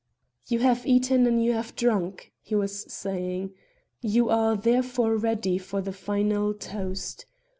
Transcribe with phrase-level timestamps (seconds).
[0.47, 3.53] "You have eaten and you have drunk," he was saying;
[4.01, 7.27] "you are therefore ready for the final toast.